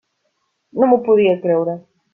No 0.79 0.89
m'ho 0.93 0.99
podia 1.11 1.39
creure. 1.47 1.79